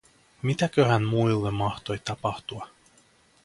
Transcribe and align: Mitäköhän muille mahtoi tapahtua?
Mitäköhän 0.41 1.03
muille 1.03 1.51
mahtoi 1.51 1.99
tapahtua? 1.99 2.67